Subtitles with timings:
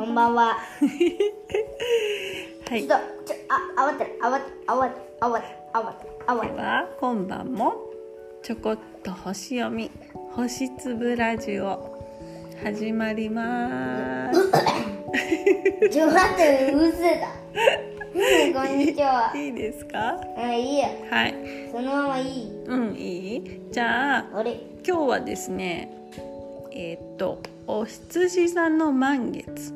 [0.00, 0.54] こんばんは。
[0.54, 0.60] は
[2.74, 3.36] いちょっと、ちょ、
[3.76, 6.54] あ、慌てる、慌てる、慌てる、慌てる、慌てる、慌てる。
[6.54, 7.74] では今晩も
[8.42, 9.90] ちょこっと星読み
[10.32, 12.02] 星粒ラジオ
[12.64, 14.50] 始まります
[15.90, 17.28] ちょ、待って、うせだ。
[18.14, 19.30] うんこんにちは。
[19.36, 20.18] いいですか？
[20.38, 20.88] うん、いいや。
[21.10, 21.34] はい
[21.70, 22.50] そのままいい？
[22.64, 23.60] うんいい？
[23.70, 25.92] じゃああれ、今日はですね
[26.72, 29.74] えーっとお羊さんの満月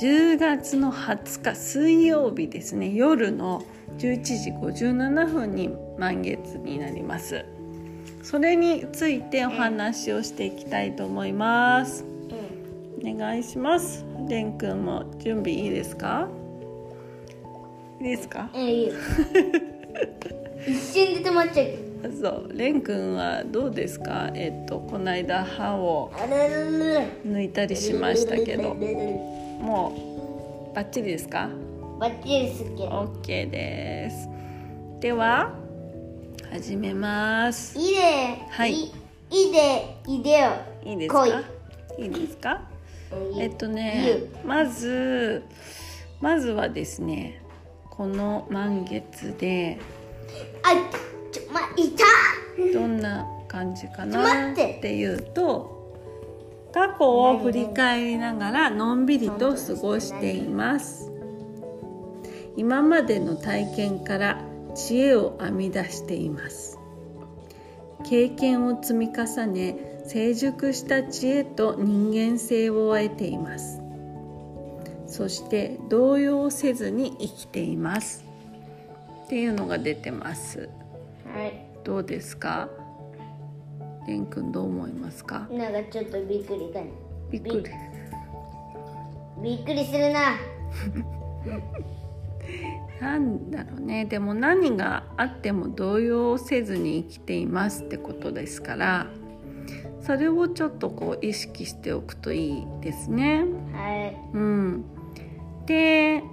[0.00, 2.92] 10月の20日水曜日ですね。
[2.94, 3.64] 夜の
[3.98, 7.44] 11時57分に満月になります。
[8.22, 12.04] それについてお話をしていきたいと思います。
[13.02, 13.08] うん。
[13.14, 14.04] お願いします。
[14.28, 16.28] れんくんも準備いいですか？
[18.00, 18.48] いいですか？
[18.54, 18.92] 一
[20.76, 22.12] 瞬で止まっちゃう。
[22.12, 22.52] そう。
[22.56, 24.30] れんくんはどうですか？
[24.34, 26.12] えっとこの間歯を。
[27.26, 28.76] 抜いたりしましたけど
[29.58, 31.48] もうバッチリですか？
[31.98, 32.88] バッチリすっけど。
[33.22, 34.28] OK です。
[35.00, 35.52] では
[36.50, 37.78] 始めます。
[37.78, 38.00] いいで。
[38.50, 38.72] はい。
[38.72, 38.92] い
[39.30, 40.50] いいで、いでよ。
[40.84, 41.26] いいですか？
[41.26, 42.06] い。
[42.06, 42.62] いですか？
[43.38, 45.42] えっとねまず
[46.20, 47.42] まずはですね
[47.90, 49.78] この満月で
[50.62, 50.70] あ、
[51.32, 52.04] ちょ、ま、いた。
[52.72, 54.52] どんな感じかな？
[54.52, 55.77] っていうと
[56.72, 61.10] 過去を振り返りながらのんびりと過ごしています。
[62.56, 64.42] 今までの体験から
[64.74, 66.78] 知恵を編み出しています。
[68.04, 73.80] 経験を積み重ね成熟した知恵と人間性を得ています。
[75.06, 78.24] そして動揺せずに生きています。
[79.24, 80.68] っていうのが出てます。
[81.34, 81.66] はい。
[81.84, 82.68] どうですか？
[84.08, 85.46] れんくんどう思いますか？
[85.50, 86.90] なんかちょっとびっくりかね。
[87.30, 87.64] びっくり
[89.42, 90.36] びっくりするな。
[93.00, 99.06] なんだろうねでも何があっても動揺せずに生きていますってことですから
[100.00, 103.44] それをちょっとこう意識しておくといいですね。
[103.72, 104.16] はい。
[104.32, 104.84] うん、
[105.66, 106.24] で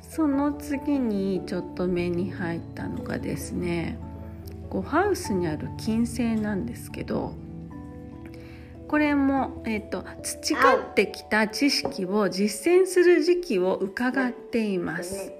[0.00, 3.98] その次にちょっと目に入ったのがですね
[4.70, 7.32] こうハウスにある金星なんですけど
[8.88, 15.32] これも、えっと培ってきた知識を実践する時期を伺っています。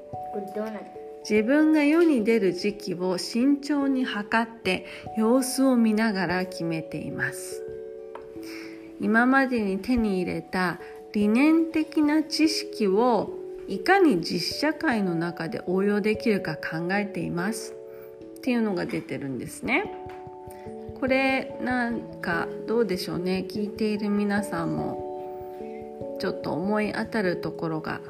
[1.28, 4.86] 自分が世に出る時期を慎重に測って
[5.18, 7.64] 様子を見ながら決めています
[9.00, 10.78] 今までに手に入れた
[11.12, 13.30] 理念的な知識を
[13.66, 17.74] いかに実社会の中で応用できるか考えています
[18.46, 19.92] っていうのが出てるんですね。
[21.00, 23.44] これなんかどうでしょうね。
[23.48, 28.00] 聞いている皆さんもちょっと思い当たるところが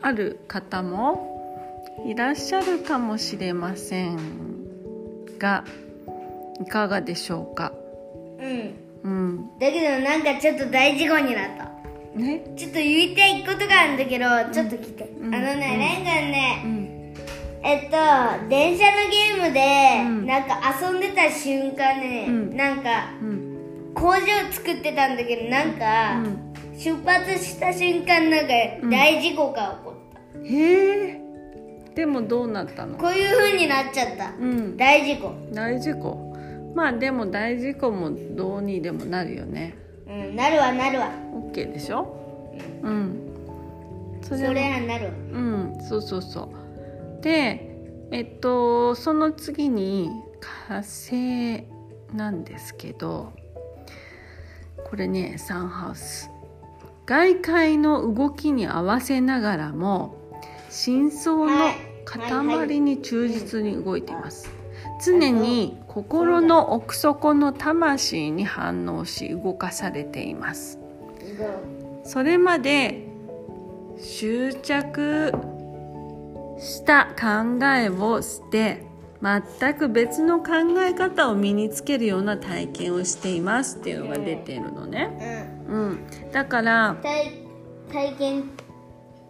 [0.00, 4.16] ある方もいらっしゃるかもしれません
[5.40, 5.64] が
[6.64, 7.72] いかがでしょうか？
[8.38, 8.74] うん。
[9.02, 9.50] うん。
[9.58, 11.64] だけどなんかちょっと大事故になった。
[12.16, 12.44] ね？
[12.56, 14.24] ちょっと言いたいことがあるんだけど、
[14.54, 15.04] ちょっと聞いて。
[15.20, 15.34] ん。
[15.34, 16.79] あのね、レンガンね、うん
[17.62, 17.96] えっと、
[18.48, 20.26] 電車のゲームで、うん。
[20.26, 22.56] なんか遊んでた瞬間ね、うん。
[22.56, 23.92] なんかうん。
[23.94, 26.50] 工場作ってたんだけど、なんか、うん。
[26.78, 28.54] 出発した瞬間なんか
[28.90, 30.48] 大事故が起こった。
[30.48, 31.20] へえ。
[31.94, 32.96] でもどうなったの？
[32.96, 34.30] こういう風になっちゃった。
[34.40, 34.76] うん。
[34.78, 35.34] 大事故。
[35.52, 36.34] 大事故？
[36.74, 39.74] まあでも大事故もどうにでもなるよね。
[40.08, 41.10] うん、なるわなるわ。
[41.52, 42.54] OK でしょ？
[42.82, 43.26] うん。
[44.22, 45.12] そそれはれはなるわ。
[45.32, 46.48] うんそうそうそう
[47.22, 47.76] で
[48.10, 50.10] えっとその次に
[50.68, 51.64] 火星
[52.14, 53.32] なんですけど
[54.84, 56.30] これねサンハウス。
[57.06, 60.14] 外界の動きに合わせながらも
[60.68, 61.72] 真相の
[62.04, 64.50] 塊に忠実に動いています。
[65.04, 70.78] 常に心の奥底の魂に反応し動かされています。
[72.04, 73.08] それまで
[73.98, 75.32] 執着
[76.60, 78.84] した考えをして
[79.22, 85.64] 全く別の考え方を身につけるような体験をしていますっていうのが出てるのね。
[85.68, 85.80] うん。
[85.80, 87.32] うん、だから体
[87.90, 88.44] 体験っ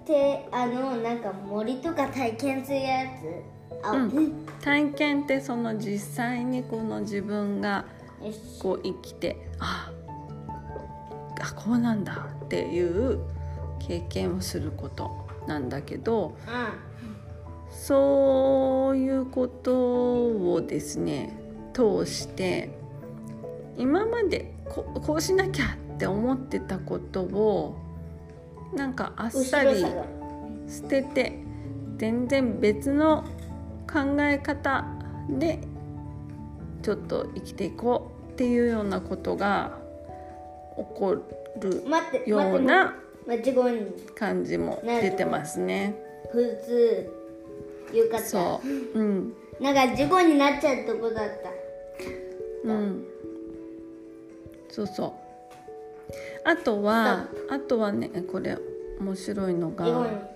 [0.07, 3.87] てあのなんか森とか体験するやつ？
[3.87, 4.47] あ、うん。
[4.61, 7.85] 体験ってその実際にこの自分が
[8.61, 9.91] こう生きてあ
[11.41, 13.21] あこうなんだっていう
[13.79, 16.51] 経験をすることなんだけどう
[17.71, 21.37] そういうことをですね
[21.73, 22.71] 通して
[23.77, 27.77] 今までここうしなきゃって思ってたことを
[28.75, 29.85] なんかあっさり
[30.69, 31.39] 捨てて
[31.97, 33.25] 全然別の
[33.91, 34.85] 考え方
[35.29, 35.61] で
[36.83, 39.79] ちょっと生きていこうっていうようなことが
[40.77, 41.17] 起こ
[41.61, 41.85] る
[42.27, 42.95] ような
[44.15, 45.95] 感じも出てますね。
[46.33, 47.20] 普通
[47.93, 51.51] よかったそう、うん、なんか事故になっちゃうとこだった。
[52.65, 53.05] うん、
[54.69, 55.13] そうそう。
[56.45, 58.59] あとはあとはねこれ
[59.01, 60.31] 面白いのが。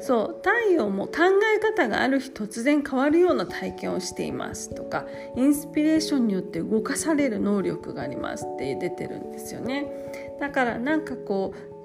[0.00, 0.36] そう。
[0.36, 1.12] 太陽も考
[1.56, 9.90] え方がある日突然変わるような体験をしていますとかインスピレーションによって動かされる能力がありますって出てるんですよね。
[10.38, 11.75] だからなんかこう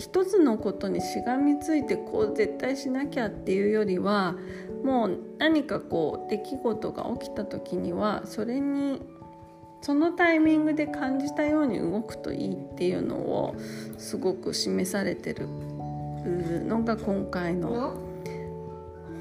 [0.00, 4.34] 一つのことにしがみついてこう絶対しなきゃっていうよりは
[4.82, 9.02] もう何かこう出来事が起きた時にはそれに
[9.82, 13.54] そのタイミングで感じたように動くといいっていうのを
[13.98, 15.46] すごく示されてる
[16.66, 18.10] のが今回のの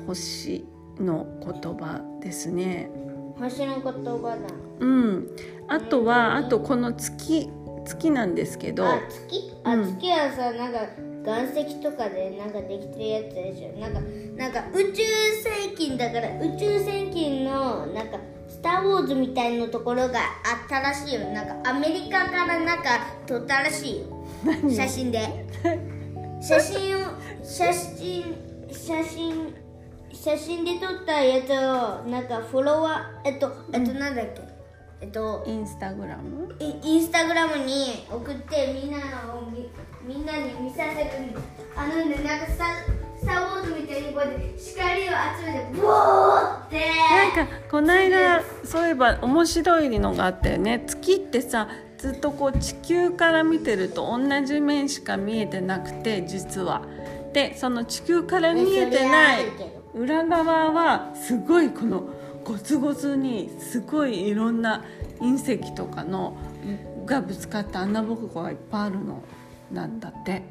[0.08, 0.66] 星
[0.98, 2.90] の言葉ですね。
[3.38, 4.38] 星の言葉だ。
[4.80, 5.28] うん、
[5.68, 7.50] あとはあとこの月
[7.90, 9.52] 月なんですけど、あ月？
[9.64, 9.98] あ、うん。
[9.98, 10.80] 月はさなんか
[11.26, 13.80] 岩石とかでなんかできてるやつでしょ？
[13.80, 14.00] なんか
[14.38, 21.22] なんか宇宙世紀だから宇宙世紀のなんかスター・ウォーズみたいなところがあったらしいよ。
[21.32, 24.06] なんかアメリカからなんか撮ったらしいよ。
[24.70, 25.20] 写真で。
[26.42, 27.00] 写真を
[27.44, 28.36] 写真
[28.72, 29.54] 写真
[30.14, 34.42] 写真で撮ったやつをなんかフォロワーえっとえっとなんだっけ？
[35.02, 36.54] えっとインスタグラム？
[36.60, 39.70] イインスタグラムに送ってみんなのをみ
[40.04, 41.10] みんなに見させる
[41.76, 42.66] あのねなんかスタ
[43.18, 46.90] スター・ウォーズみたいにこうやって光を集めてブーって。
[47.10, 56.82] なんかこの間そういえば面白いのがあったよね月ってさずっとこう地球から見てると同じ面しか見えてなくて実は。
[57.32, 59.46] でその地球から見えてない
[59.94, 62.04] 裏側はすごいこの
[62.50, 64.84] ゴツゴツにすごいいろんな
[65.20, 66.36] 隕石とかの
[67.06, 69.22] がぶつかった穴ぼこがいっぱいあるの
[69.72, 70.42] なんだって。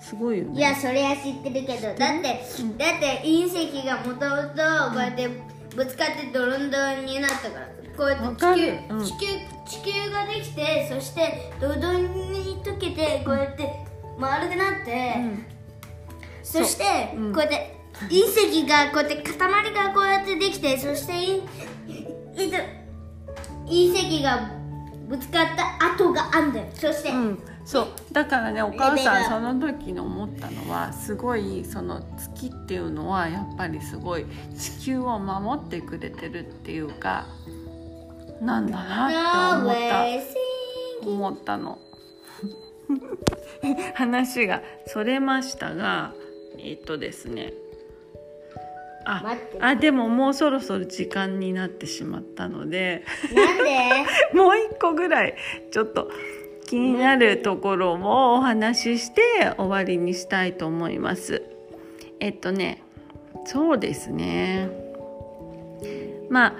[0.00, 0.56] すごいよね。
[0.56, 1.88] いやそれは知ってるけど。
[1.88, 5.28] だって、だって隕石がもともとこうやって
[5.74, 7.66] ぶつかってドロンドロンになったから。
[7.96, 9.04] こうやわって地球うん。
[9.04, 9.26] 地球
[9.66, 13.68] 地球ができてそしてドロドロに溶けてこうやって
[14.16, 15.44] 丸くなって、うん。
[16.44, 16.84] そして
[17.34, 19.38] こうやって隕石がこうやって塊
[19.72, 21.12] がこうやってできてそして
[23.66, 24.50] 隕石が
[25.08, 26.66] ぶつかった跡があんだよ。
[26.74, 27.86] そして、うん、そう。
[28.12, 37.26] だからねお母さんその時に思ったのはすごいその月っていうのはやっぱりすごい地球を守ってくれてるっていうか
[38.40, 41.78] なんだなって思った思ったの。
[43.94, 46.14] 話がそれましたが
[46.58, 47.52] えっとですね
[49.10, 49.58] あ待って。
[49.60, 53.04] あでももうそろそろ時間になってしまったので。
[53.34, 53.68] なんで？
[54.38, 55.34] もう一個ぐらい
[55.70, 56.10] ちょっと
[56.66, 59.22] 気になるところもお話しして
[59.56, 61.42] 終わりにしたいと思います。
[62.20, 62.82] えっとね
[63.46, 64.68] そうですね。
[66.28, 66.54] まあ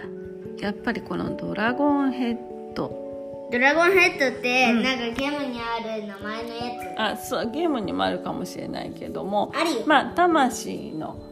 [0.58, 2.36] やっぱりこのドラゴンヘッ
[2.74, 3.06] ド。
[3.50, 4.82] ドラゴンヘッドって、うん。
[4.82, 9.52] なんかゲームにある名前のやあそうゲームにもあるかもしれないけども。
[9.86, 11.27] まあ魂の、うん、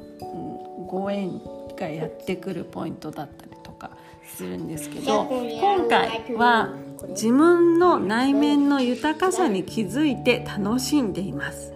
[0.86, 1.40] ご縁
[1.78, 3.90] がやってくるポイントだったりとか
[4.24, 6.74] するんですけど今回は
[7.10, 11.72] 自分の内面の豊かさに気づいて楽しんでいます。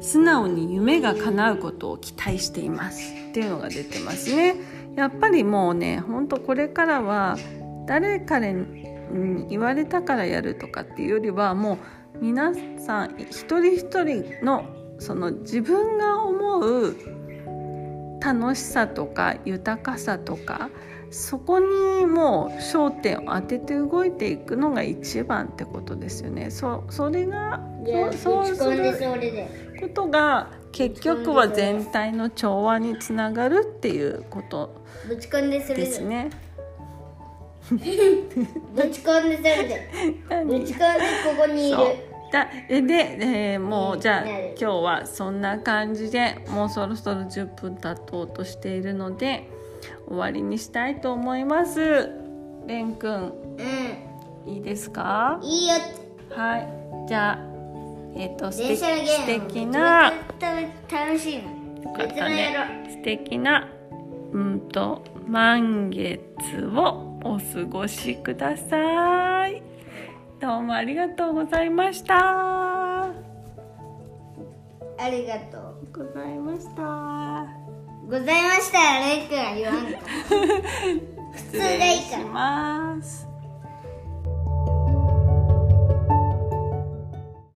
[0.00, 3.12] 素直に夢が叶うことを期待しています。
[3.30, 4.56] っていうのが出てますね。
[4.96, 7.36] やっぱりもうねほんとこれからは
[7.86, 11.78] 誰彼に言われたからやるとかっていうよりはも
[12.20, 14.64] う皆さん一人一人の
[14.98, 16.96] その自分が思う
[18.22, 20.70] 楽しさとか豊かさとか
[21.10, 26.50] そこにもう焦点を当てて動いていくのが一番ってことですよね。
[26.50, 28.94] そそれがそうそうする
[29.78, 36.30] ことが結局は全体の調和につながるっていうことですね。
[37.70, 39.90] ぶち込んでそれで
[40.46, 49.48] ぶ 何ち込んでここにいるだでで、えーもうじゃあ今日はそんな感じでもうそろそろ10分経とうとしているので
[50.08, 52.10] 終わりにしたいと思います。
[52.66, 53.28] れんくん。
[54.46, 55.38] ういいですか？
[55.42, 55.74] んいいよ。
[56.30, 56.68] はい。
[57.08, 57.38] じゃあ
[58.16, 60.12] えっ、と素敵素敵な
[60.90, 62.54] 楽しいのよかったね。
[62.86, 63.68] ろ素敵な
[64.32, 66.22] うんと満月
[66.74, 69.62] をお過ごしください
[70.42, 73.04] どうもありがとうございました。
[73.04, 73.12] あ
[75.08, 75.86] りがとう。
[75.92, 77.46] ございました。
[78.10, 79.98] ございましたよレイ君は言わんから
[81.32, 82.24] 普通がいいから。
[82.24, 83.31] ます